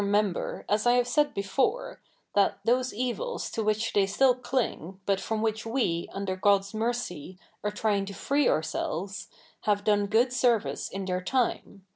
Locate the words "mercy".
6.73-7.37